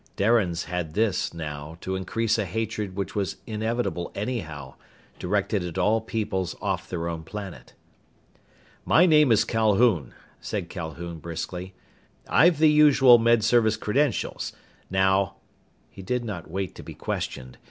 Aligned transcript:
Darians 0.15 0.63
had 0.63 0.95
this, 0.95 1.31
now, 1.31 1.77
to 1.81 1.95
increase 1.95 2.39
a 2.39 2.45
hatred 2.45 2.95
which 2.95 3.13
was 3.13 3.35
inevitable 3.45 4.11
anyhow, 4.15 4.73
directed 5.19 5.63
at 5.63 5.77
all 5.77 6.01
peoples 6.01 6.55
off 6.59 6.89
their 6.89 7.07
own 7.07 7.21
planet. 7.23 7.75
"My 8.83 9.05
name 9.05 9.31
is 9.31 9.45
Calhoun," 9.45 10.15
said 10.39 10.69
Calhoun 10.69 11.19
briskly. 11.19 11.75
"I've 12.27 12.57
the 12.57 12.71
usual 12.71 13.19
Med 13.19 13.43
Service 13.43 13.77
credentials. 13.77 14.53
Now" 14.89 15.35
He 15.91 16.01
did 16.01 16.25
not 16.25 16.49
wait 16.49 16.73
to 16.77 16.81
be 16.83 16.95
questioned. 16.95 17.59